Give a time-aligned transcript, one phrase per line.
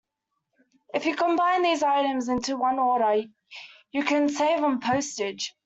[0.95, 3.25] If you combine these items into one order,
[3.91, 5.53] you can save on postage.